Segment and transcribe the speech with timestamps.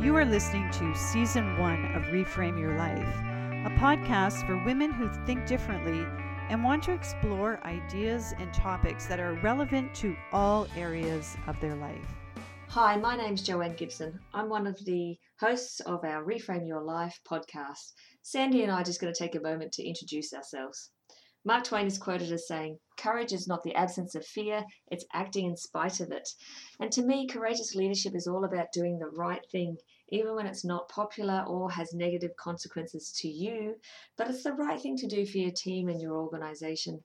[0.00, 3.16] You are listening to Season 1 of Reframe Your Life,
[3.66, 6.06] a podcast for women who think differently
[6.48, 11.74] and want to explore ideas and topics that are relevant to all areas of their
[11.74, 12.14] life.
[12.68, 14.20] Hi, my name's Joanne Gibson.
[14.32, 17.94] I'm one of the hosts of our Reframe Your Life podcast.
[18.22, 20.92] Sandy and I are just going to take a moment to introduce ourselves.
[21.48, 25.46] Mark Twain is quoted as saying, Courage is not the absence of fear, it's acting
[25.46, 26.28] in spite of it.
[26.78, 29.78] And to me, courageous leadership is all about doing the right thing,
[30.10, 33.76] even when it's not popular or has negative consequences to you,
[34.18, 37.02] but it's the right thing to do for your team and your organization.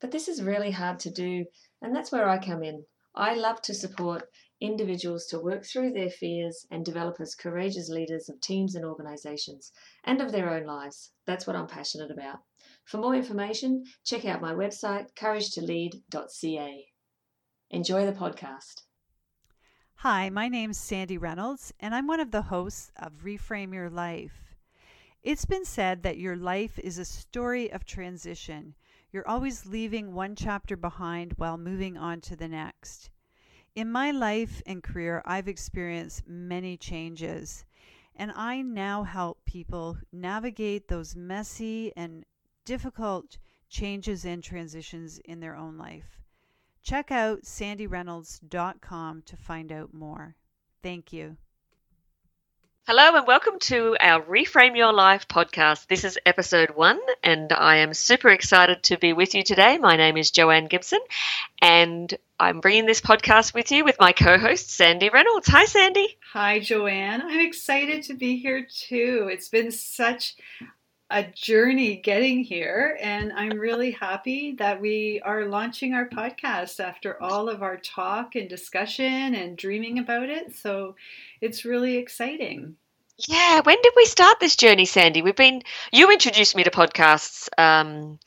[0.00, 1.46] But this is really hard to do,
[1.82, 2.84] and that's where I come in.
[3.16, 4.30] I love to support
[4.60, 9.72] individuals to work through their fears and develop as courageous leaders of teams and organizations
[10.04, 11.10] and of their own lives.
[11.26, 12.38] That's what I'm passionate about.
[12.90, 16.86] For more information, check out my website, couragetolead.ca.
[17.70, 18.82] Enjoy the podcast.
[19.94, 24.56] Hi, my name's Sandy Reynolds, and I'm one of the hosts of Reframe Your Life.
[25.22, 28.74] It's been said that your life is a story of transition.
[29.12, 33.08] You're always leaving one chapter behind while moving on to the next.
[33.76, 37.64] In my life and career, I've experienced many changes,
[38.16, 42.24] and I now help people navigate those messy and
[42.64, 46.20] difficult changes and transitions in their own life.
[46.82, 50.36] Check out sandyreynolds.com to find out more.
[50.82, 51.36] Thank you.
[52.86, 55.86] Hello and welcome to our Reframe Your Life podcast.
[55.86, 59.78] This is episode one, and I am super excited to be with you today.
[59.78, 60.98] My name is Joanne Gibson,
[61.62, 65.46] and I'm bringing this podcast with you with my co host, Sandy Reynolds.
[65.46, 66.16] Hi, Sandy.
[66.32, 67.22] Hi, Joanne.
[67.22, 69.28] I'm excited to be here too.
[69.30, 70.34] It's been such
[71.10, 77.20] a journey getting here, and I'm really happy that we are launching our podcast after
[77.20, 80.54] all of our talk and discussion and dreaming about it.
[80.54, 80.94] So
[81.40, 82.76] it's really exciting.
[83.28, 85.20] Yeah, when did we start this journey, Sandy?
[85.20, 88.18] We've been you introduced me to podcasts um,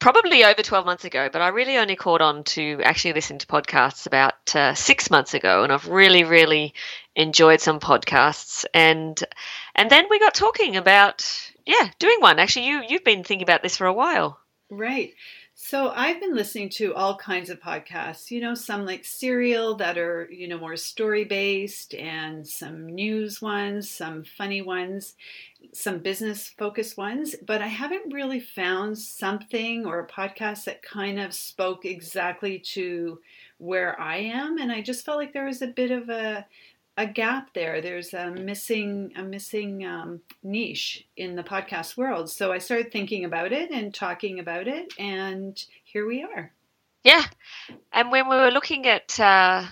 [0.00, 3.46] probably over 12 months ago, but I really only caught on to actually listen to
[3.46, 6.74] podcasts about uh, six months ago, and I've really, really
[7.14, 8.64] enjoyed some podcasts.
[8.74, 9.22] And
[9.74, 12.38] and then we got talking about yeah, doing one.
[12.38, 14.38] Actually, you you've been thinking about this for a while.
[14.70, 15.14] Right.
[15.58, 19.96] So I've been listening to all kinds of podcasts, you know, some like Serial that
[19.96, 25.14] are, you know, more story based and some news ones, some funny ones,
[25.72, 31.18] some business focused ones, but I haven't really found something or a podcast that kind
[31.18, 33.20] of spoke exactly to
[33.56, 36.44] where I am and I just felt like there was a bit of a
[36.96, 37.80] a gap there.
[37.80, 42.30] There's a missing a missing um, niche in the podcast world.
[42.30, 46.52] So I started thinking about it and talking about it, and here we are.
[47.04, 47.24] Yeah,
[47.92, 49.64] and when we were looking at uh,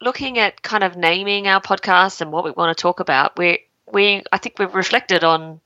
[0.00, 3.66] looking at kind of naming our podcast and what we want to talk about, we
[3.92, 5.60] we I think we've reflected on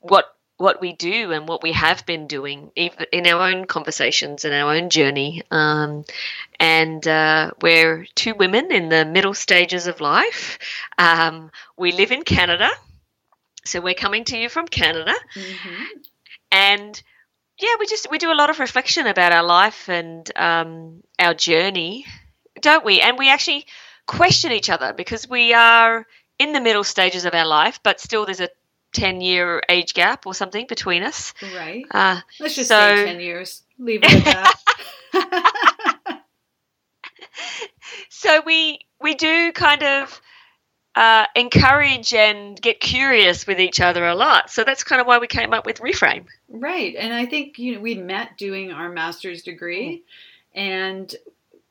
[0.00, 4.52] what what we do and what we have been doing in our own conversations and
[4.52, 5.42] our own journey.
[5.50, 6.04] Um,
[6.58, 10.58] and uh, we're two women in the middle stages of life.
[10.98, 12.68] Um, we live in Canada,
[13.64, 15.82] so we're coming to you from Canada, mm-hmm.
[16.52, 17.02] and
[17.58, 21.32] yeah, we just we do a lot of reflection about our life and um, our
[21.32, 22.04] journey,
[22.60, 23.00] don't we?
[23.00, 23.64] And we actually
[24.06, 26.06] question each other because we are
[26.38, 28.50] in the middle stages of our life, but still there's a
[28.92, 31.32] 10 year age gap or something between us.
[31.54, 31.84] Right.
[31.90, 33.62] Uh, Let's just so, say 10 years.
[33.78, 34.54] Leave it at
[35.12, 36.22] that.
[38.08, 40.20] so we we do kind of
[40.94, 44.50] uh, encourage and get curious with each other a lot.
[44.50, 46.26] So that's kind of why we came up with Reframe.
[46.48, 46.94] Right.
[46.96, 50.02] And I think you know we met doing our master's degree
[50.54, 50.60] mm.
[50.60, 51.14] and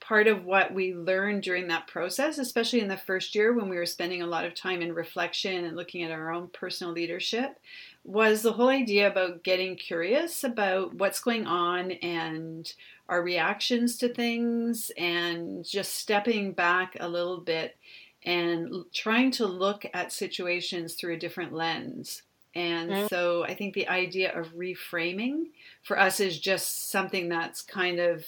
[0.09, 3.75] part of what we learned during that process, especially in the first year when we
[3.75, 7.59] were spending a lot of time in reflection and looking at our own personal leadership,
[8.03, 12.73] was the whole idea about getting curious about what's going on and
[13.07, 17.77] our reactions to things and just stepping back a little bit
[18.25, 22.23] and trying to look at situations through a different lens.
[22.55, 23.07] And mm-hmm.
[23.09, 25.49] so I think the idea of reframing
[25.83, 28.25] for us is just something that's kind of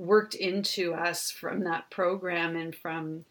[0.00, 3.24] worked into us from that program and from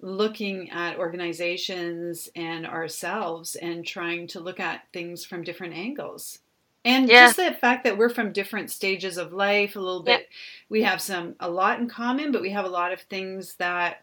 [0.00, 6.38] looking at organizations and ourselves and trying to look at things from different angles.
[6.84, 7.26] And yeah.
[7.26, 10.36] just the fact that we're from different stages of life, a little bit, yeah.
[10.68, 14.02] we have some, a lot in common, but we have a lot of things that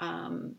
[0.00, 0.56] um,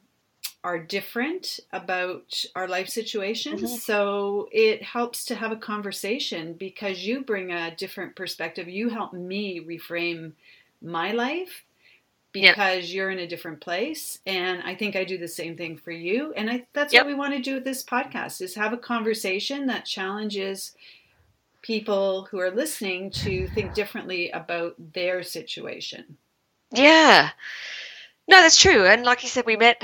[0.64, 3.62] are different about our life situations.
[3.62, 3.76] Mm-hmm.
[3.76, 8.68] So it helps to have a conversation because you bring a different perspective.
[8.68, 10.34] You help me reframe
[10.82, 11.64] my life
[12.32, 12.96] because yep.
[12.96, 16.34] you're in a different place and i think i do the same thing for you
[16.36, 17.04] and I, that's yep.
[17.04, 20.74] what we want to do with this podcast is have a conversation that challenges
[21.62, 26.18] people who are listening to think differently about their situation
[26.72, 27.30] yeah
[28.28, 29.82] no that's true and like you said we met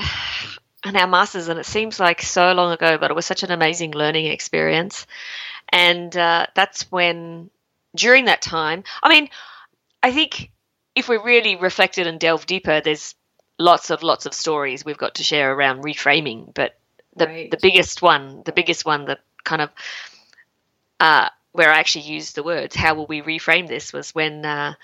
[0.86, 3.50] in our masters and it seems like so long ago but it was such an
[3.50, 5.06] amazing learning experience
[5.70, 7.50] and uh, that's when
[7.94, 9.28] during that time i mean
[10.02, 10.50] i think
[10.98, 13.14] if we really reflected and delve deeper, there's
[13.58, 16.52] lots of lots of stories we've got to share around reframing.
[16.54, 16.76] But
[17.16, 17.50] the right.
[17.50, 19.70] the biggest one, the biggest one that kind of
[21.00, 24.74] uh, where I actually used the words, how will we reframe this, was when uh,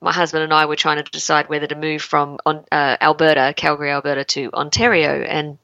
[0.00, 3.54] my husband and I were trying to decide whether to move from on, uh, Alberta,
[3.56, 5.58] Calgary, Alberta, to Ontario, and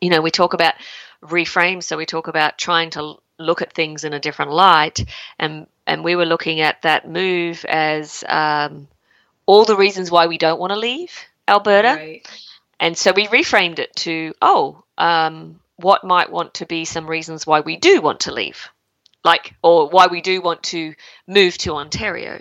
[0.00, 0.74] you know we talk about
[1.22, 5.04] reframe, so we talk about trying to look at things in a different light,
[5.38, 8.88] and and we were looking at that move as um,
[9.46, 11.12] all the reasons why we don't want to leave
[11.48, 11.96] Alberta.
[11.96, 12.26] Right.
[12.80, 17.46] And so we reframed it to, oh, um, what might want to be some reasons
[17.46, 18.68] why we do want to leave,
[19.24, 20.94] like, or why we do want to
[21.26, 22.40] move to Ontario.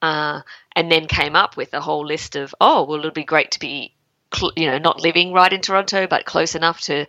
[0.00, 0.42] Uh,
[0.74, 3.60] and then came up with a whole list of, oh, well, it'll be great to
[3.60, 3.94] be
[4.34, 7.06] cl- you know not living right in Toronto, but close enough to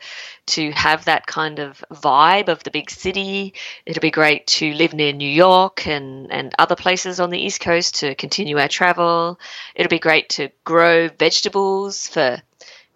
[0.47, 3.53] to have that kind of vibe of the big city.
[3.85, 7.61] It'll be great to live near New York and and other places on the East
[7.61, 9.39] Coast to continue our travel.
[9.75, 12.41] It'll be great to grow vegetables for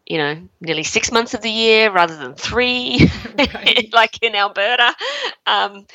[0.05, 3.09] you know nearly six months of the year rather than three,
[3.93, 4.95] like in Alberta.
[5.45, 5.85] Um,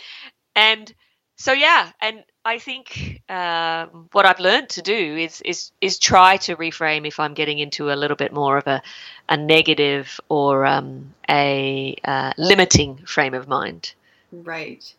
[0.55, 0.93] and
[1.37, 6.37] so yeah, and I think um, what I've learned to do is is is try
[6.39, 8.83] to reframe if I'm getting into a little bit more of a
[9.29, 13.95] a negative or um, a uh, limiting frame of mind.
[14.33, 14.93] Right.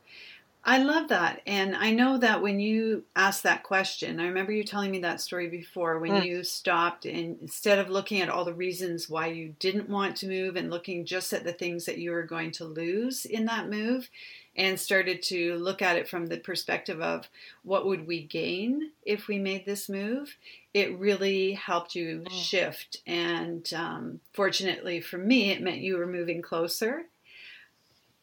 [0.66, 1.42] I love that.
[1.46, 5.20] And I know that when you asked that question, I remember you telling me that
[5.20, 6.26] story before when mm.
[6.26, 10.28] you stopped and instead of looking at all the reasons why you didn't want to
[10.28, 13.70] move and looking just at the things that you were going to lose in that
[13.70, 14.10] move,
[14.56, 17.28] and started to look at it from the perspective of
[17.64, 20.36] what would we gain if we made this move
[20.74, 22.32] it really helped you mm.
[22.32, 22.98] shift.
[23.06, 27.04] And um, fortunately for me it meant you were moving closer.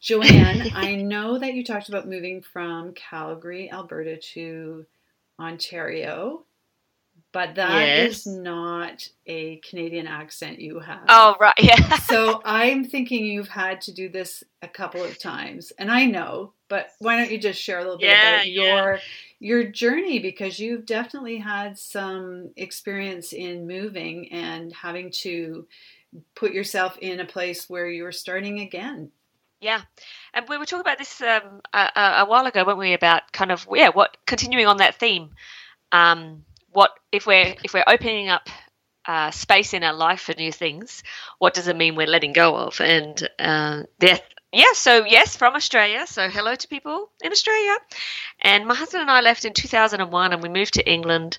[0.01, 4.87] Joanne i know that you talked about moving from calgary alberta to
[5.39, 6.43] ontario
[7.33, 8.11] but that yes.
[8.11, 11.03] is not a Canadian accent you have.
[11.09, 11.55] Oh, right.
[11.61, 11.99] Yeah.
[11.99, 15.73] so I'm thinking you've had to do this a couple of times.
[15.79, 18.95] And I know, but why don't you just share a little bit yeah, about your
[18.95, 19.01] yeah.
[19.39, 25.67] your journey because you've definitely had some experience in moving and having to
[26.35, 29.11] put yourself in a place where you're starting again.
[29.61, 29.83] Yeah,
[30.33, 32.95] and we were talking about this um, a, a, while ago, weren't we?
[32.95, 35.31] About kind of yeah, what continuing on that theme.
[35.93, 38.49] Um, what if we're if we're opening up
[39.07, 41.03] uh, space in our life for new things,
[41.39, 42.81] what does it mean we're letting go of?
[42.81, 43.83] And uh.
[44.53, 46.07] Yeah, so yes, from Australia.
[46.09, 47.77] So hello to people in Australia.
[48.41, 51.39] And my husband and I left in 2001 and we moved to England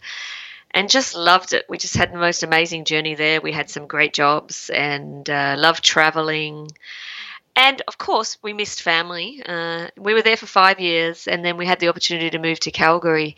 [0.71, 1.65] and just loved it.
[1.67, 3.41] We just had the most amazing journey there.
[3.41, 6.69] We had some great jobs and uh, loved traveling.
[7.53, 9.43] And of course, we missed family.
[9.45, 12.61] Uh, we were there for five years and then we had the opportunity to move
[12.61, 13.35] to Calgary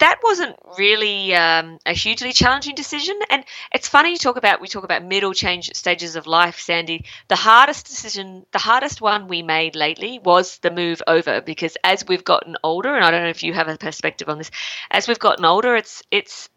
[0.00, 3.18] that wasn't really um, a hugely challenging decision.
[3.30, 7.04] And it's funny you talk about we talk about middle change stages of life, Sandy.
[7.28, 12.06] The hardest decision, the hardest one we made lately was the move over because as
[12.06, 14.50] we've gotten older, and I don't know if you have a perspective on this,
[14.90, 16.48] as we've gotten older, it's it's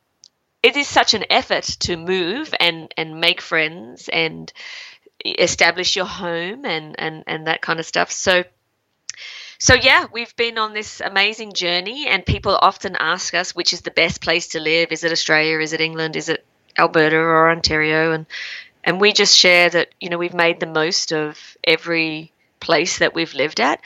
[0.63, 4.51] it is such an effort to move and and make friends and
[5.24, 8.12] establish your home and and and that kind of stuff.
[8.12, 8.43] So
[9.59, 13.81] so, yeah, we've been on this amazing journey, and people often ask us which is
[13.81, 14.91] the best place to live.
[14.91, 15.59] Is it Australia?
[15.59, 16.15] Is it England?
[16.15, 16.45] Is it
[16.77, 18.11] Alberta or Ontario?
[18.11, 18.25] And
[18.83, 23.13] and we just share that you know we've made the most of every place that
[23.13, 23.81] we've lived at,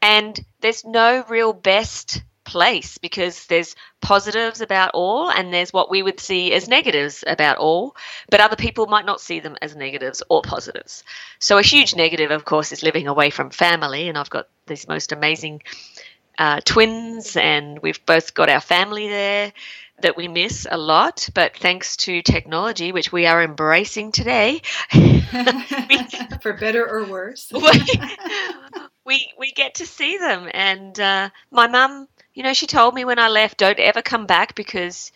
[0.00, 6.02] and there's no real best place because there's positives about all and there's what we
[6.02, 7.96] would see as negatives about all,
[8.30, 11.04] but other people might not see them as negatives or positives.
[11.38, 14.88] So, a huge negative, of course, is living away from family, and I've got these
[14.88, 15.62] most amazing
[16.38, 19.52] uh, twins, and we've both got our family there
[20.00, 24.60] that we miss a lot, but thanks to technology, which we are embracing today,
[26.40, 27.52] for better or worse,
[29.06, 30.48] we, we get to see them.
[30.52, 34.26] And uh, my mum you know, she told me when I left, don't ever come
[34.26, 35.12] back because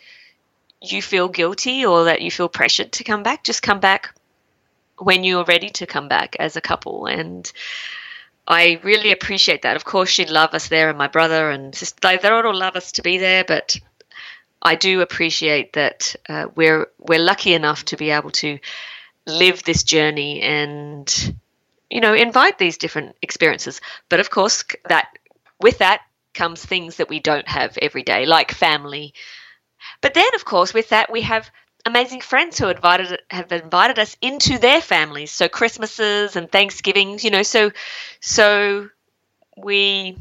[0.81, 3.43] you feel guilty or that you feel pressured to come back.
[3.43, 4.15] Just come back
[4.97, 7.05] when you're ready to come back as a couple.
[7.05, 7.51] And
[8.47, 9.75] I really appreciate that.
[9.75, 12.75] Of course, she'd love us there, and my brother and sister, they, they all love
[12.75, 13.77] us to be there, but
[14.61, 18.59] I do appreciate that uh, we're we're lucky enough to be able to
[19.25, 21.35] live this journey and
[21.89, 23.81] you know invite these different experiences.
[24.09, 25.09] But of course, that
[25.61, 26.01] with that
[26.33, 29.13] comes things that we don't have every day, like family.
[30.01, 31.49] But then, of course, with that we have
[31.85, 35.31] amazing friends who invited have invited us into their families.
[35.31, 37.71] So Christmases and Thanksgivings, you know, so
[38.19, 38.89] so
[39.57, 40.17] we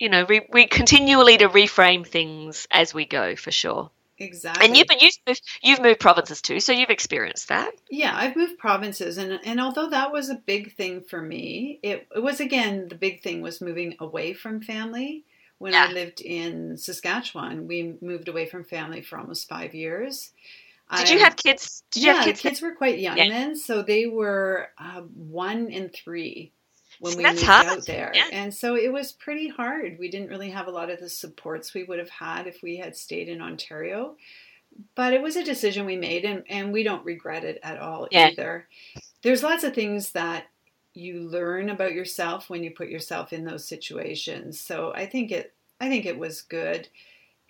[0.00, 3.90] you know, we, we continually to reframe things as we go for sure.
[4.18, 4.66] Exactly.
[4.66, 7.72] And you've been you've moved, you've moved provinces too, so you've experienced that.
[7.90, 12.06] Yeah, I've moved provinces, and and although that was a big thing for me, it,
[12.14, 15.24] it was again the big thing was moving away from family.
[15.60, 15.88] When yeah.
[15.90, 20.30] I lived in Saskatchewan, we moved away from family for almost five years.
[20.96, 21.84] Did I, you have kids?
[21.90, 22.40] Did yeah, have kids?
[22.40, 23.28] kids were quite young yeah.
[23.28, 26.50] then, so they were uh, one and three
[26.98, 27.66] when we moved hard.
[27.66, 28.10] out there.
[28.14, 28.28] Yeah.
[28.32, 29.98] And so it was pretty hard.
[29.98, 32.78] We didn't really have a lot of the supports we would have had if we
[32.78, 34.16] had stayed in Ontario.
[34.94, 38.08] But it was a decision we made and, and we don't regret it at all
[38.10, 38.66] either.
[39.22, 40.46] There's lots of things that
[40.94, 44.60] you learn about yourself when you put yourself in those situations.
[44.60, 46.88] So I think it I think it was good.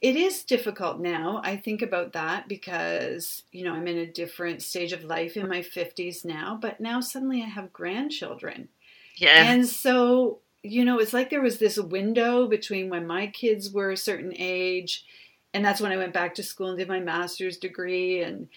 [0.01, 1.43] It is difficult now.
[1.45, 5.49] I think about that because, you know, I'm in a different stage of life in
[5.49, 8.69] my 50s now, but now suddenly I have grandchildren.
[9.17, 9.53] Yeah.
[9.53, 13.91] And so, you know, it's like there was this window between when my kids were
[13.91, 15.05] a certain age,
[15.53, 18.49] and that's when I went back to school and did my master's degree and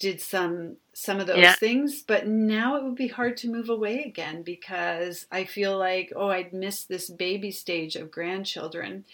[0.00, 1.54] did some some of those yeah.
[1.56, 6.10] things but now it would be hard to move away again because i feel like
[6.16, 9.04] oh i'd miss this baby stage of grandchildren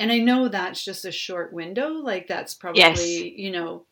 [0.00, 3.38] and i know that's just a short window like that's probably yes.
[3.38, 3.84] you know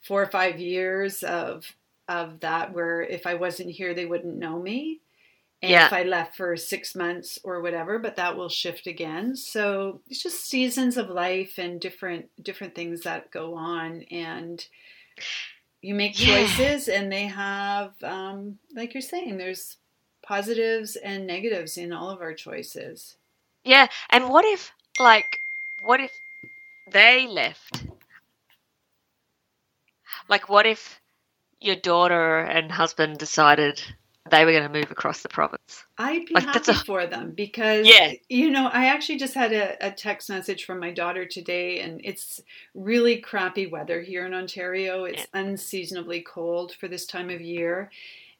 [0.00, 1.72] four or five years of
[2.08, 4.98] of that where if i wasn't here they wouldn't know me
[5.60, 5.86] and yeah.
[5.86, 9.34] if I left for six months or whatever, but that will shift again.
[9.34, 14.64] So it's just seasons of life and different different things that go on, and
[15.82, 16.94] you make choices, yeah.
[16.94, 19.76] and they have, um, like you're saying, there's
[20.22, 23.16] positives and negatives in all of our choices.
[23.64, 25.38] Yeah, and what if, like,
[25.82, 26.12] what if
[26.90, 27.84] they left?
[30.28, 31.00] Like, what if
[31.60, 33.82] your daughter and husband decided
[34.30, 35.84] they were going to move across the province.
[35.98, 38.12] I'd be like, happy a, for them because, yeah.
[38.28, 42.00] you know, I actually just had a, a, text message from my daughter today, and
[42.04, 42.40] it's
[42.74, 45.04] really crappy weather here in Ontario.
[45.04, 45.40] It's yeah.
[45.40, 47.90] unseasonably cold for this time of year.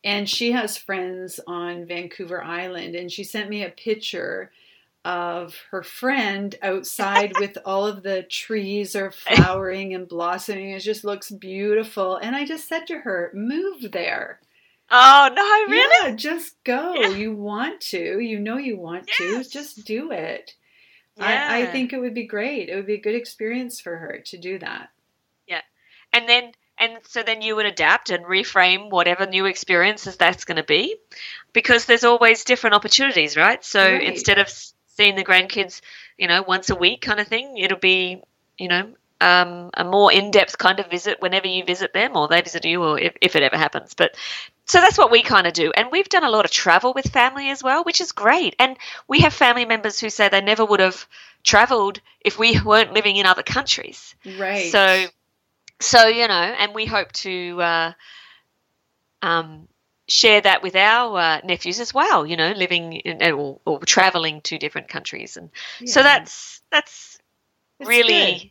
[0.05, 4.53] And she has friends on Vancouver Island, and she sent me a picture
[5.05, 10.71] of her friend outside with all of the trees are flowering and blossoming.
[10.71, 12.17] It just looks beautiful.
[12.17, 14.41] And I just said to her, move there.
[14.91, 16.11] Oh no, I really?
[16.11, 16.95] Yeah, just go.
[16.95, 17.09] Yeah.
[17.09, 18.21] You want to.
[18.21, 19.49] You know you want yes.
[19.49, 19.53] to.
[19.53, 20.55] Just do it.
[21.17, 21.49] Yeah.
[21.51, 22.69] I, I think it would be great.
[22.69, 24.91] It would be a good experience for her to do that.
[25.47, 25.63] Yeah.
[26.13, 30.57] And then and so then you would adapt and reframe whatever new experiences that's going
[30.57, 30.97] to be
[31.53, 33.65] because there's always different opportunities, right?
[33.65, 34.03] So right.
[34.03, 34.49] instead of
[34.87, 35.81] seeing the grandkids,
[36.17, 38.23] you know, once a week kind of thing, it'll be,
[38.57, 42.41] you know, um, a more in-depth kind of visit whenever you visit them or they
[42.41, 43.95] visit you or if, if it ever happens.
[43.95, 44.17] But
[44.67, 45.73] so that's what we kind of do.
[45.77, 48.55] And we've done a lot of travel with family as well which is great.
[48.59, 48.77] And
[49.09, 51.07] we have family members who say they never would have
[51.43, 54.15] traveled if we weren't living in other countries.
[54.39, 54.71] Right.
[54.71, 55.07] So
[55.81, 57.93] so you know and we hope to uh,
[59.23, 59.67] um,
[60.07, 64.43] share that with our uh, nephews as well you know living in, or, or traveling
[64.43, 65.37] to different countries.
[65.37, 65.93] And yeah.
[65.93, 67.19] so that's that's
[67.81, 68.51] it's really good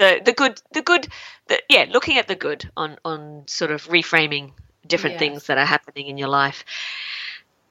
[0.00, 1.06] the the good the good
[1.46, 4.52] the, yeah looking at the good on on sort of reframing
[4.86, 5.20] different yes.
[5.20, 6.64] things that are happening in your life.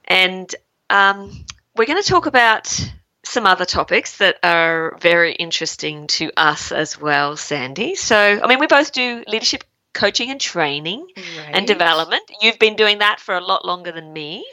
[0.05, 0.53] And
[0.89, 1.45] um,
[1.75, 2.91] we're going to talk about
[3.23, 7.95] some other topics that are very interesting to us as well sandy.
[7.95, 11.49] So i mean we both do leadership coaching and training right.
[11.51, 12.23] and development.
[12.41, 14.45] You've been doing that for a lot longer than me.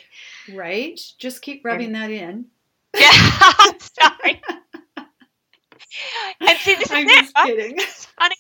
[0.53, 0.99] Right.
[1.19, 2.47] Just keep rubbing and, that in.
[2.99, 3.11] Yeah
[3.79, 4.41] sorry
[6.41, 7.47] and see, this is I'm it, just right?
[7.47, 7.73] kidding.
[7.73, 7.79] And
[8.19, 8.31] I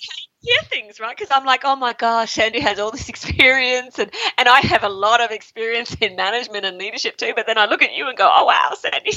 [0.41, 1.17] hear things, right?
[1.17, 4.85] Because I'm like, oh my gosh, Sandy has all this experience, and and I have
[4.85, 7.33] a lot of experience in management and leadership too.
[7.35, 9.13] But then I look at you and go, oh wow, Sandy.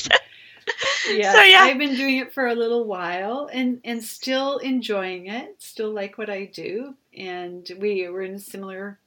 [1.10, 5.28] yeah, so, yeah, I've been doing it for a little while, and and still enjoying
[5.28, 5.56] it.
[5.60, 9.00] Still like what I do, and we were in a similar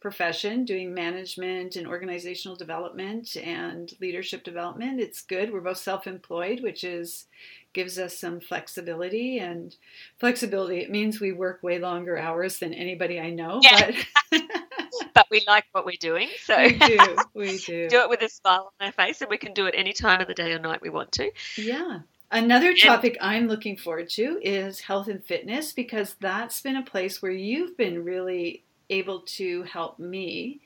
[0.00, 5.00] profession doing management and organizational development and leadership development.
[5.00, 5.52] It's good.
[5.52, 7.26] We're both self employed, which is
[7.72, 9.76] gives us some flexibility and
[10.18, 13.90] flexibility it means we work way longer hours than anybody i know yeah.
[14.30, 14.42] but
[15.14, 18.28] but we like what we're doing so we do we do do it with a
[18.28, 20.58] smile on our face and we can do it any time of the day or
[20.58, 25.72] night we want to yeah Another topic I'm looking forward to is health and fitness
[25.72, 30.60] because that's been a place where you've been really able to help me.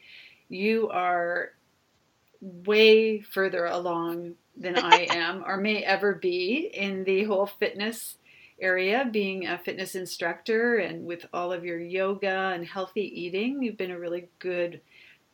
[0.48, 1.52] You are
[2.40, 8.16] way further along than I am or may ever be in the whole fitness
[8.60, 13.62] area, being a fitness instructor and with all of your yoga and healthy eating.
[13.62, 14.80] You've been a really good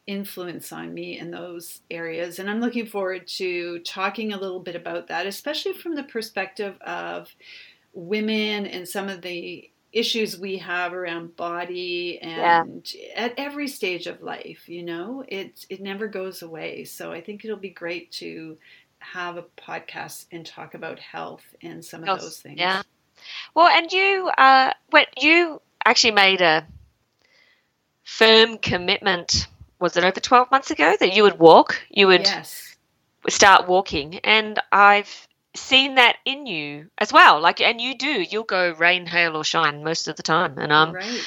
[0.06, 2.38] influence on me in those areas.
[2.38, 6.76] And I'm looking forward to talking a little bit about that, especially from the perspective
[6.80, 7.28] of
[7.92, 13.10] women and some of the issues we have around body and yeah.
[13.16, 17.42] at every stage of life you know it it never goes away so i think
[17.42, 18.58] it'll be great to
[19.00, 22.58] have a podcast and talk about health and some of those things.
[22.58, 22.82] yeah.
[23.54, 26.66] Well and you uh what you actually made a
[28.04, 29.48] firm commitment
[29.80, 31.80] was it over 12 months ago that you would walk?
[31.88, 32.76] You would yes.
[33.28, 34.18] start walking.
[34.24, 37.40] And i've seen that in you as well.
[37.40, 38.22] Like and you do.
[38.22, 40.58] You'll go rain hail or shine most of the time.
[40.58, 41.24] And um right.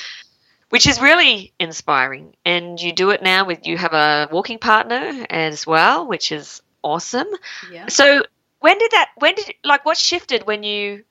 [0.69, 2.35] which is really inspiring.
[2.45, 6.61] And you do it now with you have a walking partner as well which is
[6.83, 7.27] awesome
[7.71, 7.87] yeah.
[7.87, 8.23] so
[8.59, 11.03] when did that when did like what shifted when you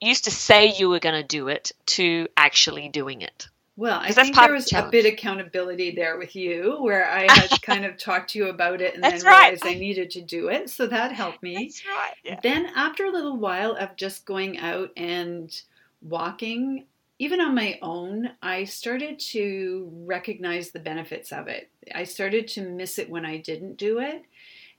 [0.00, 4.10] used to say you were going to do it to actually doing it well, I
[4.12, 8.30] think there was a bit accountability there with you where I had kind of talked
[8.30, 9.42] to you about it and That's then right.
[9.52, 10.70] realized I needed to do it.
[10.70, 11.54] So that helped me.
[11.54, 12.14] That's right.
[12.24, 12.40] Yeah.
[12.42, 15.54] Then after a little while of just going out and
[16.00, 16.86] walking,
[17.18, 21.70] even on my own, I started to recognize the benefits of it.
[21.94, 24.24] I started to miss it when I didn't do it.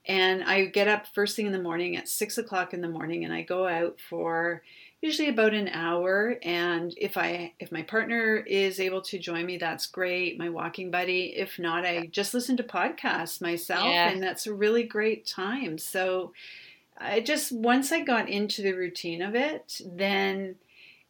[0.08, 3.24] And I get up first thing in the morning at six o'clock in the morning
[3.24, 4.62] and I go out for
[5.02, 6.36] usually about an hour.
[6.42, 10.38] And if i if my partner is able to join me that's great.
[10.38, 11.34] My walking buddy.
[11.36, 14.08] If not i just listen to podcasts myself Yeah.
[14.08, 15.76] and that's a really great time.
[15.78, 16.32] So
[16.96, 20.56] i just once i got into the routine of it then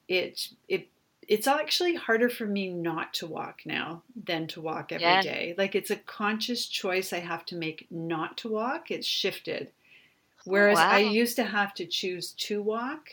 [0.09, 0.89] it it
[1.29, 5.49] it's actually harder for me not to walk now than to walk every day.
[5.49, 5.63] Yeah.
[5.63, 10.43] like it's a conscious choice i have to make not to walk it's shifted oh,
[10.47, 13.11] whereas i used to have to choose to walk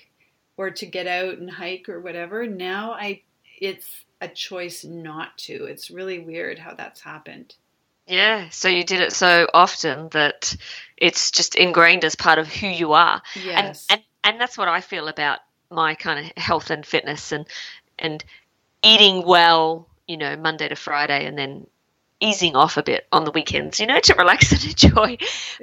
[0.58, 2.48] or to get out and hike or whatever.
[2.48, 3.22] Now I
[3.60, 5.66] it's a choice not to.
[5.66, 7.56] It's really weird how that's happened.
[8.08, 10.56] Yeah, so you did it so often that
[10.96, 13.22] it's just ingrained as part of who you are.
[13.36, 13.88] Yes.
[13.90, 17.46] And, and and that's what I feel about my kind of health and fitness and
[18.00, 18.24] and
[18.84, 21.68] eating well, you know, Monday to Friday and then
[22.20, 25.18] easing off a bit on the weekends, you know, to relax and enjoy.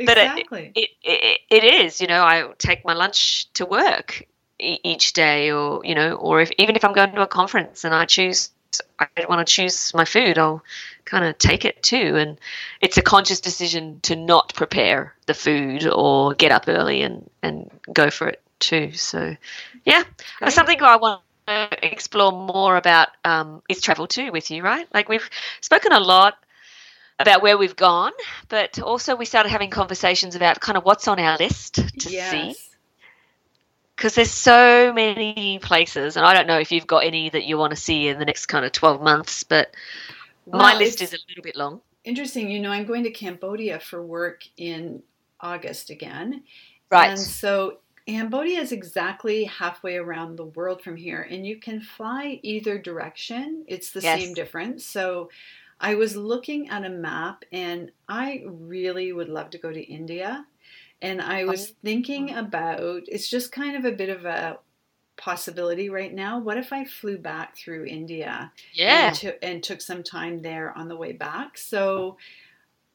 [0.05, 0.73] But it, exactly.
[0.75, 4.25] it, it, it is, you know, I take my lunch to work
[4.59, 7.95] each day or, you know, or if even if I'm going to a conference and
[7.95, 8.51] I choose
[8.99, 10.63] I want to choose my food, I'll
[11.05, 12.17] kind of take it too.
[12.17, 12.39] And
[12.81, 17.71] it's a conscious decision to not prepare the food or get up early and, and
[17.93, 18.93] go for it too.
[18.93, 19.37] So,
[19.85, 20.05] yeah,
[20.39, 20.53] Great.
[20.53, 24.87] something I want to explore more about um, is travel too with you, right?
[24.93, 25.29] Like we've
[25.61, 26.35] spoken a lot
[27.19, 28.13] about where we've gone,
[28.49, 32.55] but also we started having conversations about kind of what's on our list to see
[34.03, 37.57] because there's so many places, and I don't know if you've got any that you
[37.57, 39.73] want to see in the next kind of 12 months, but
[40.51, 41.81] my list is a little bit long.
[42.03, 42.51] interesting.
[42.51, 45.05] You know, I'm going to Cambodia for work in
[45.41, 46.43] August again.
[46.91, 47.11] Right.
[47.11, 52.41] And so Cambodia is exactly halfway around the world from here, and you can fly
[52.43, 53.65] either direction.
[53.69, 54.21] It's the Yes.
[54.21, 54.85] same difference.
[54.85, 55.31] So
[55.81, 60.47] I was looking at a map, and I really would love to go to India.
[61.01, 61.49] And I oh.
[61.49, 61.75] was Oh.
[61.83, 64.59] thinking about it's just kind of a bit of a
[65.17, 66.39] possibility right now.
[66.39, 69.09] What if I flew back through India yeah.
[69.09, 71.59] and, to, and took some time there on the way back.
[71.59, 72.17] So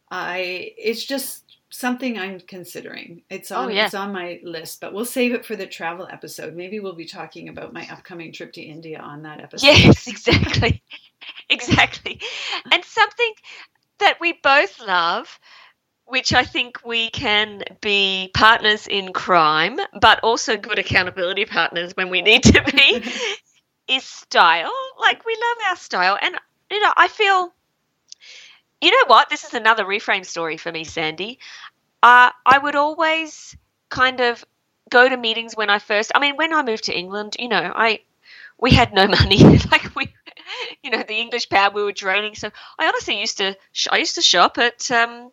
[0.10, 3.24] I it's just something I'm considering.
[3.30, 3.86] It's oh, on Oh, yeah.
[3.86, 6.56] it's on my list, but we'll save it for the travel episode.
[6.56, 9.68] Maybe we'll be talking about my upcoming trip to India on that episode.
[9.68, 10.82] Yes, exactly.
[11.50, 12.20] exactly.
[12.72, 13.34] And something
[14.00, 15.40] that we both love,
[16.06, 22.10] which I think we can be partners in crime, but also good accountability partners when
[22.10, 23.04] we need to be,
[23.94, 24.72] is style.
[25.00, 26.18] Like we love our style.
[26.22, 26.36] And,
[26.72, 27.54] you know, I feel,
[28.82, 29.30] you know what?
[29.30, 31.40] This is another reframe story for me, Sandy.
[32.04, 33.56] Uh, I would always
[33.90, 34.44] kind of
[34.90, 37.72] go to meetings when I first, I mean, when I moved to England, you know,
[37.76, 38.02] I,
[38.60, 39.38] we had no money.
[39.72, 40.14] like we,
[40.84, 42.36] you know, the English pound we were draining.
[42.36, 43.56] So I honestly used to
[43.92, 45.32] I used to shop at um,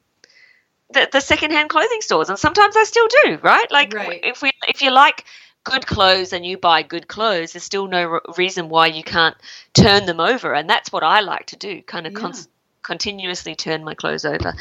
[0.90, 3.38] the the secondhand clothing stores, and sometimes I still do.
[3.42, 3.70] Right?
[3.70, 4.22] Like Right.
[4.22, 5.24] if we, if you like
[5.64, 9.36] good clothes and you buy good clothes, there's still no reason why you can't
[9.74, 11.82] turn them over, and that's what I like to do.
[11.82, 12.42] Kind of Yeah.
[12.84, 14.54] Continuously turn my clothes over,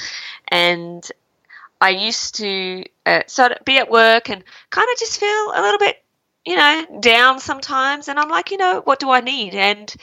[0.48, 1.12] and
[1.84, 5.62] I used to uh, sort of be at work and kind of just feel a
[5.62, 6.02] little bit,
[6.46, 8.08] you know, down sometimes.
[8.08, 9.54] And I'm like, you know, what do I need?
[9.54, 9.94] And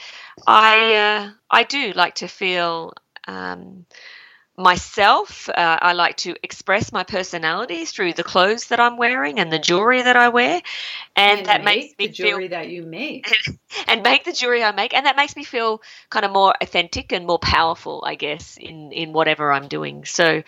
[0.46, 2.92] I uh, I do like to feel
[3.26, 3.86] um,
[4.60, 5.48] myself.
[5.48, 9.58] Uh, I like to express my personality through the clothes that I'm wearing and the
[9.58, 10.60] jewelry that I wear,
[11.16, 13.32] and, And that make makes me the jewelry feel that you make.
[13.88, 17.12] and make the jewelry I make, and that makes me feel kind of more authentic
[17.12, 20.04] and more powerful, I guess, in in whatever I'm doing.
[20.04, 20.42] So.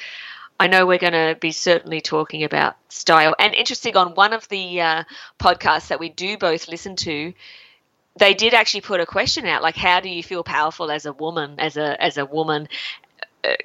[0.60, 3.34] I know we're going to be certainly talking about style.
[3.36, 5.04] And interesting, on one of the uh,
[5.40, 7.32] podcasts that we do both listen to,
[8.16, 11.12] they did actually put a question out, like, "How do you feel powerful as a
[11.12, 12.68] woman, as a as a woman,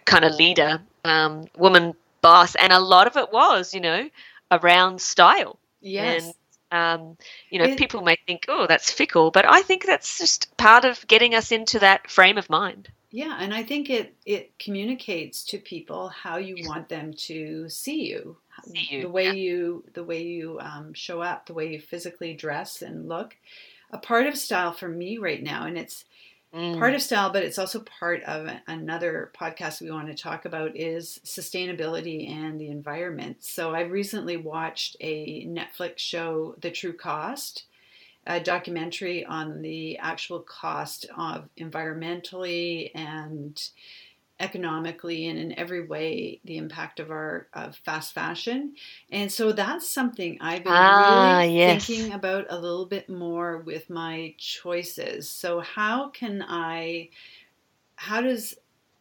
[0.06, 4.10] kind of leader, um, woman boss?" And a lot of it was, you know,
[4.52, 5.60] around style.
[5.82, 6.34] Yes.
[6.72, 7.18] Um,
[7.50, 10.84] you know, It- people may think, "Oh, that's fickle," but I think that's just part
[10.86, 12.90] of getting us into that frame of mind.
[13.10, 18.10] Yeah, and I think it it communicates to people how you want them to see
[18.10, 19.32] you, See you, the way yeah.
[19.32, 23.38] you the way you um, show up, the way you physically dress and look.
[23.92, 26.04] A part of style for me right now, and it's
[26.58, 26.80] Mm.
[26.80, 30.76] part of style, but it's also part of another podcast we want to talk about
[30.76, 33.38] is sustainability and the environment.
[33.42, 37.66] So I recently watched a Netflix show, The True Cost,
[38.26, 43.62] a documentary on the actual cost of environmentally and
[44.40, 48.76] economically and in every way the impact of our of fast fashion
[49.12, 51.64] and so that's something i've been Ah, really yes.
[51.64, 57.10] thinking about a little bit more with my choices so how can i
[57.96, 58.56] how does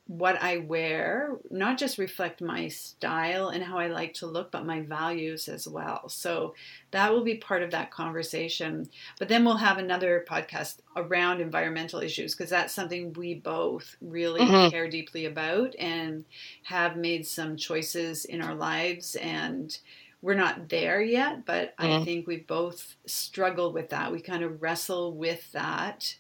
[0.07, 4.64] what i wear not just reflect my style and how i like to look but
[4.66, 6.55] my values as well so
[6.92, 8.88] that will be part of that conversation
[9.19, 14.47] but then we'll have another podcast around environmental issues because that's something we both really
[14.47, 14.71] Mhm.
[14.71, 16.25] care deeply about and
[16.62, 19.79] have made some choices in our lives and
[20.23, 22.05] we're not there yet but i Mhm.
[22.05, 26.16] think we both struggle with that we kind of wrestle with that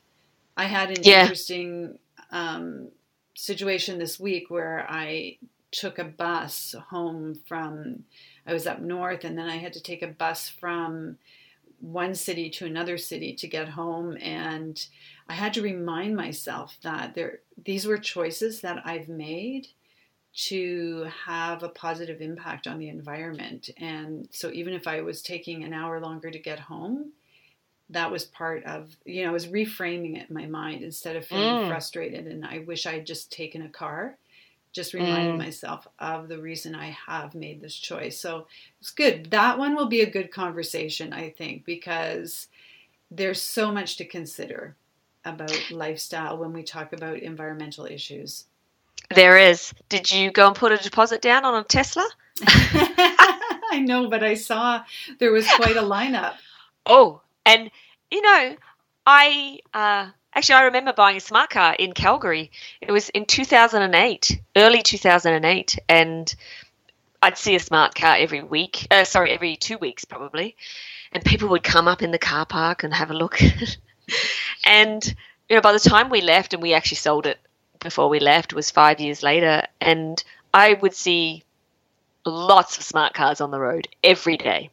[0.56, 1.18] i had an Yeah.
[1.18, 1.98] interesting
[2.30, 2.90] um,
[3.36, 5.36] situation this week where i
[5.70, 8.04] took a bus home from
[8.46, 11.18] I was up north and then I had to take a bus from
[11.80, 14.16] one city to another city to get home.
[14.20, 14.84] And
[15.28, 19.68] I had to remind myself that there these were choices that I've made
[20.34, 23.70] to have a positive impact on the environment.
[23.78, 27.12] And so even if I was taking an hour longer to get home
[27.90, 31.26] that was part of you know I was reframing it in my mind instead of
[31.26, 31.68] feeling Mm.
[31.68, 34.16] frustrated and I wish I had just taken a car
[34.72, 35.38] just reminding Mm.
[35.38, 38.20] myself of the reason I have made this choice.
[38.20, 38.46] So
[38.80, 39.30] it's good.
[39.30, 42.48] That one will be a good conversation, I think, because
[43.10, 44.76] there's so much to consider
[45.24, 48.46] about lifestyle when we talk about environmental issues.
[49.14, 49.72] There is.
[49.88, 52.08] Did you go and put a deposit down on a Tesla?
[52.46, 54.84] I know, but I saw
[55.18, 56.34] there was quite a lineup.
[56.86, 57.70] Oh, and
[58.10, 58.56] you know,
[59.06, 62.50] I uh, actually I remember buying a smart car in Calgary.
[62.80, 66.34] It was in 2008, early 2008, and
[67.22, 68.86] I'd see a smart car every week.
[68.90, 70.56] Uh, sorry, every two weeks probably,
[71.12, 73.40] and people would come up in the car park and have a look.
[74.64, 75.14] and
[75.48, 77.38] you know, by the time we left, and we actually sold it
[77.78, 81.44] before we left, was five years later, and I would see
[82.24, 84.70] lots of smart cars on the road every day.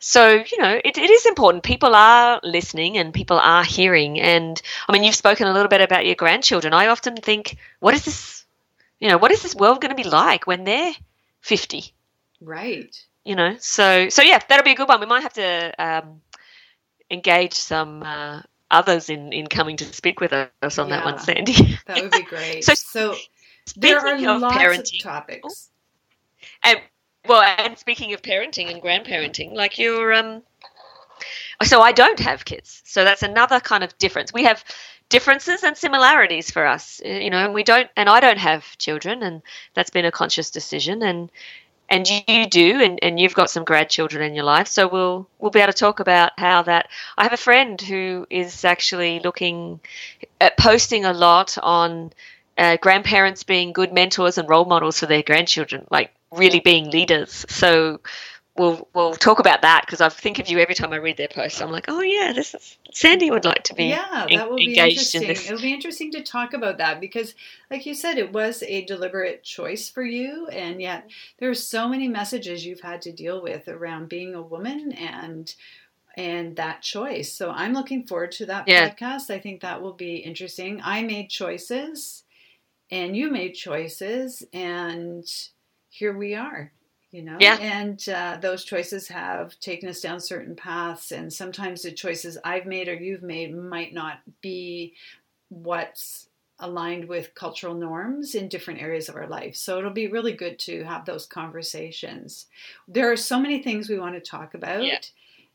[0.00, 1.64] So, you know, it, it is important.
[1.64, 4.20] People are listening and people are hearing.
[4.20, 6.72] And I mean, you've spoken a little bit about your grandchildren.
[6.72, 8.44] I often think, what is this,
[9.00, 10.92] you know, what is this world going to be like when they're
[11.40, 11.92] 50?
[12.40, 12.94] Right.
[13.24, 15.00] You know, so, so yeah, that'll be a good one.
[15.00, 16.22] We might have to um,
[17.10, 21.20] engage some uh, others in, in coming to speak with us on that one, Yeah.
[21.20, 21.78] Sandy.
[21.86, 22.64] That would be great.
[22.64, 23.16] So, so
[23.76, 25.70] there are lots parenting, of topics.
[26.62, 26.78] And
[27.28, 30.42] well, and speaking of parenting and grandparenting, like you're um
[31.62, 32.82] so I don't have kids.
[32.84, 34.32] So that's another kind of difference.
[34.32, 34.64] We have
[35.08, 38.76] differences and similarities for us, uh, you know, and we don't and I don't have
[38.78, 39.42] children and
[39.74, 41.30] that's been a conscious decision and
[41.88, 45.50] and you do and, and you've got some grandchildren in your life so we'll we'll
[45.50, 49.80] be able to talk about how that i have a friend who is actually looking
[50.40, 52.12] at posting a lot on
[52.58, 57.44] uh, grandparents being good mentors and role models for their grandchildren like really being leaders
[57.48, 58.00] so
[58.56, 61.28] we'll we'll talk about that because i think of you every time i read their
[61.28, 64.56] posts i'm like oh yeah this is sandy would like to be yeah, that will
[64.56, 65.28] be engaged in interesting.
[65.28, 65.46] this.
[65.46, 67.34] It'll be interesting to talk about that because,
[67.70, 71.88] like you said, it was a deliberate choice for you, and yet there are so
[71.88, 75.54] many messages you've had to deal with around being a woman and
[76.16, 77.32] and that choice.
[77.32, 78.88] So I'm looking forward to that Yeah.
[78.90, 79.30] podcast.
[79.30, 80.80] I think that will be interesting.
[80.82, 82.24] I made choices,
[82.90, 85.24] and you made choices, and
[85.90, 86.70] here we are.
[87.10, 87.56] you know Yeah.
[87.58, 92.66] and uh, those choices have taken us down certain paths and sometimes the choices i've
[92.66, 94.94] made or you've made might not be
[95.48, 96.28] what's
[96.60, 100.58] aligned with cultural norms in different areas of our life so it'll be really good
[100.58, 102.46] to have those conversations
[102.86, 104.98] there are so many things we want to talk about Yeah.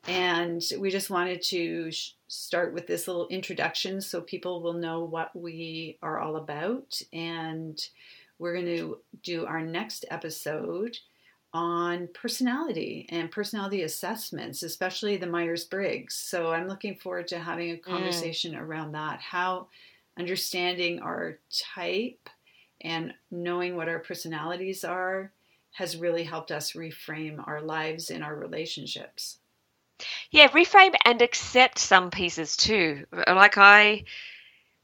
[0.08, 5.04] and we just wanted to sh- start with this little introduction so people will know
[5.04, 7.80] what we are all about and
[8.40, 10.98] we're going to do our next episode
[11.54, 16.16] on personality and personality assessments, especially the Myers Briggs.
[16.16, 17.84] So I'm looking forward to having a mm.
[17.84, 19.22] conversation around that.
[19.22, 19.68] How
[20.18, 22.30] understanding our type
[22.82, 25.32] and knowing what our personalities are
[25.72, 29.40] has really helped us reframe our lives and our relationships.
[30.32, 33.06] Yeah, reframe and accept some pieces too.
[33.12, 34.04] Like I,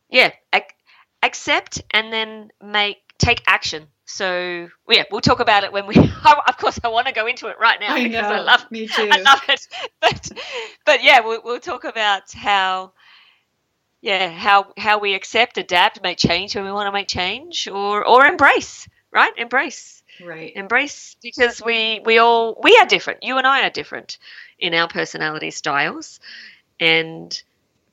[0.10, 0.76] yeah, ac-
[1.22, 3.88] accept and then make take action.
[4.06, 5.96] So yeah, we'll talk about it when we.
[6.48, 8.36] of course, I want to go into it right now I because know.
[8.36, 9.08] I love Me too.
[9.12, 9.68] I love it.
[10.02, 10.32] But
[10.86, 12.94] but yeah, we'll, we'll talk about how
[14.02, 18.06] yeah how how we accept, adapt, make change when we want to make change, or
[18.06, 18.88] or embrace.
[19.12, 20.52] Right, embrace, right.
[20.56, 23.24] embrace, because we we all we are different.
[23.24, 24.20] You and I are different
[24.60, 26.20] in our personality styles,
[26.80, 27.42] and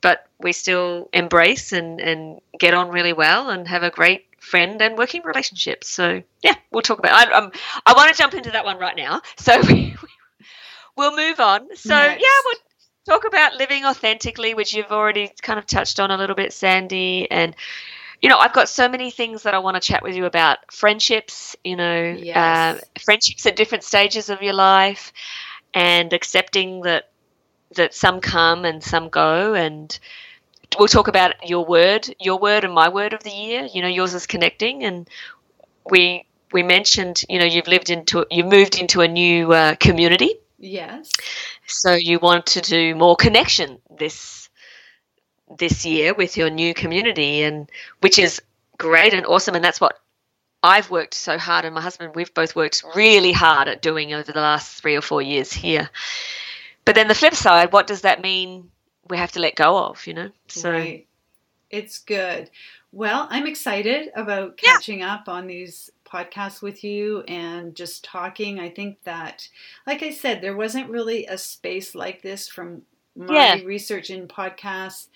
[0.01, 4.81] but we still embrace and and get on really well and have a great friend
[4.81, 5.83] and working relationship.
[5.83, 7.13] So yeah, we'll talk about.
[7.27, 7.51] I, um,
[7.85, 9.21] I want to jump into that one right now.
[9.37, 9.95] So we,
[10.95, 11.75] we'll move on.
[11.75, 12.55] So yeah, we'll
[13.07, 17.29] talk about living authentically, which you've already kind of touched on a little bit, Sandy.
[17.29, 17.55] And
[18.21, 20.71] you know, I've got so many things that I want to chat with you about.
[20.71, 22.35] Friendships, you know, Yes.
[22.77, 25.13] uh, friendships at different stages of your life,
[25.73, 27.09] and accepting that
[27.75, 29.99] that some come and some go and
[30.77, 33.87] we'll talk about your word your word and my word of the year you know
[33.87, 35.07] yours is connecting and
[35.89, 40.35] we we mentioned you know you've lived into you moved into a new uh, community
[40.59, 41.11] Yes.
[41.67, 44.49] so you want to do more connection this
[45.59, 47.69] this year with your new community and
[48.01, 48.41] which is
[48.77, 49.99] great and awesome and that's what
[50.63, 54.31] I've worked so hard and my husband we've both worked really hard at doing over
[54.31, 55.89] the last 3 or 4 years here
[56.87, 58.71] but then the flip side what does that mean
[59.09, 61.07] we have to let go of you know so Right.
[61.69, 62.49] It's good.
[62.93, 64.71] Well, I'm excited about Yeah.
[64.75, 68.59] catching up on these podcasts with you and just talking.
[68.59, 69.49] I think that,
[69.85, 72.83] like I said, there wasn't really a space like this from
[73.17, 73.55] my Yeah.
[73.65, 75.07] research in podcasts.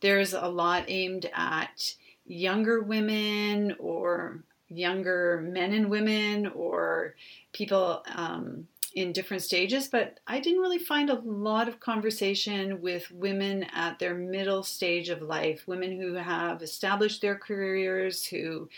[0.00, 1.94] There's a lot aimed at
[2.26, 7.14] younger women or younger men and women or
[7.52, 13.10] people um, in different stages, but I didn't really find a lot of conversation with
[13.10, 18.68] women at their middle stage of life, women who have established their careers, who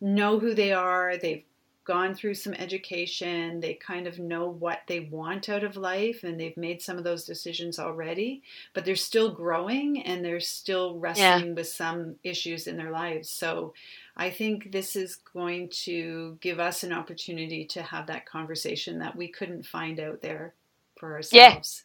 [0.00, 1.44] know who they are, they've
[1.86, 6.38] gone through some education, they kind of know what they want out of life, and
[6.38, 8.42] they've made some of those decisions already,
[8.74, 13.30] but they're still growing and they're still wrestling with some issues in their lives.
[13.30, 13.72] So
[14.16, 19.14] I think this is going to give us an opportunity to have that conversation that
[19.14, 20.54] we couldn't find out there
[20.98, 21.84] for ourselves.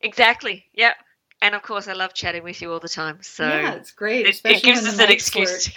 [0.00, 0.08] Yeah.
[0.08, 0.94] exactly yeah
[1.42, 4.26] and of course I love chatting with you all the time so yeah, it's great.
[4.26, 5.70] it, it gives us an excuse.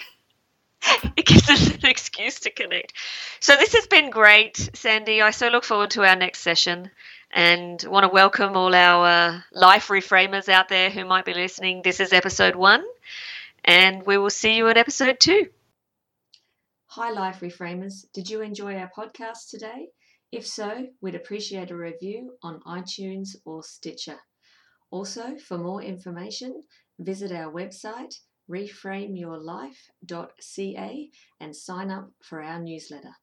[1.18, 2.94] it gives us an excuse to connect.
[3.40, 5.22] So this has been great, Sandy.
[5.22, 6.90] I so look forward to our next session,
[7.32, 11.82] and want to welcome all our uh, life reframers out there who might be listening.
[11.82, 12.86] This is episode one,
[13.66, 15.50] and we will see you at episode two.
[16.94, 18.08] Hi, Life Reframers.
[18.16, 19.90] Did you enjoy our podcast today?
[20.32, 24.18] If so, we'd appreciate a review on iTunes or Stitcher.
[24.90, 26.64] Also, for more information,
[26.98, 28.16] visit our website
[28.50, 33.14] reframeyourlife.ca and sign up for our newsletter.